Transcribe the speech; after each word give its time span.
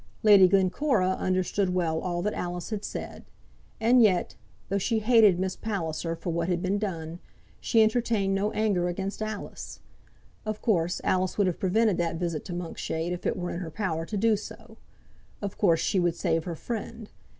Lady 0.23 0.47
Glencora 0.47 1.09
understood 1.11 1.75
well 1.75 1.99
all 1.99 2.23
that 2.23 2.33
Alice 2.33 2.71
had 2.71 2.83
said: 2.83 3.23
and 3.79 4.01
yet, 4.01 4.33
though 4.67 4.79
she 4.79 4.97
hated 4.97 5.37
Miss 5.39 5.55
Palliser 5.55 6.15
for 6.15 6.31
what 6.31 6.49
had 6.49 6.59
been 6.59 6.79
done, 6.79 7.19
she 7.59 7.83
entertained 7.83 8.33
no 8.33 8.51
anger 8.53 8.87
against 8.87 9.21
Alice. 9.21 9.79
Of 10.43 10.59
course 10.59 11.01
Alice 11.03 11.37
would 11.37 11.45
have 11.45 11.59
prevented 11.59 11.97
that 11.99 12.15
visit 12.15 12.43
to 12.45 12.53
Monkshade 12.55 13.11
if 13.13 13.27
it 13.27 13.37
were 13.37 13.51
in 13.51 13.59
her 13.59 13.69
power 13.69 14.03
to 14.07 14.17
do 14.17 14.35
so. 14.35 14.77
Of 15.39 15.59
course 15.59 15.79
she 15.79 15.99
would 15.99 16.15
save 16.15 16.45
her 16.45 16.55
friend. 16.55 17.11